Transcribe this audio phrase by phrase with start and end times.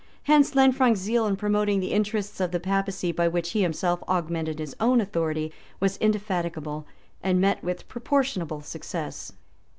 [0.23, 4.57] Hence Lanfranc's zeal in promoting the interests of the papacy, by which he himself augmented
[4.57, 6.87] his own authority, was indefatigable,
[7.21, 9.33] and met with proportionable success.